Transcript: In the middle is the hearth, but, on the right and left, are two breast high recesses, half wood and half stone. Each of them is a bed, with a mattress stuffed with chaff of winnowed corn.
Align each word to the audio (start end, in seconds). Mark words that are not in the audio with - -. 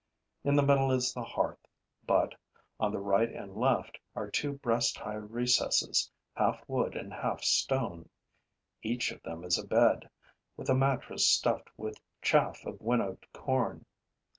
In 0.43 0.55
the 0.55 0.63
middle 0.63 0.89
is 0.91 1.13
the 1.13 1.21
hearth, 1.23 1.59
but, 2.07 2.33
on 2.79 2.91
the 2.91 2.97
right 2.99 3.31
and 3.31 3.55
left, 3.55 3.99
are 4.15 4.31
two 4.31 4.53
breast 4.53 4.97
high 4.97 5.13
recesses, 5.13 6.09
half 6.35 6.67
wood 6.67 6.95
and 6.97 7.13
half 7.13 7.43
stone. 7.43 8.09
Each 8.81 9.11
of 9.11 9.21
them 9.21 9.43
is 9.43 9.59
a 9.59 9.67
bed, 9.67 10.09
with 10.57 10.71
a 10.71 10.75
mattress 10.75 11.27
stuffed 11.27 11.69
with 11.77 12.01
chaff 12.23 12.65
of 12.65 12.81
winnowed 12.81 13.27
corn. 13.31 13.85